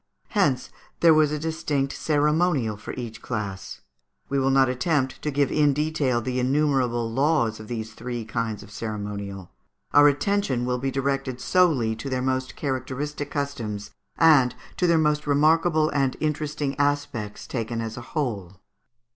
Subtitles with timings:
[0.29, 0.71] Hence
[1.01, 3.81] there was a distinct ceremonial for each class.
[4.29, 8.63] We will not attempt to give in detail the innumerable laws of these three kinds
[8.63, 9.51] of ceremonial;
[9.93, 15.27] our attention will be directed solely to their most characteristic customs, and to their most
[15.27, 18.59] remarkable and interesting aspects taken as a whole.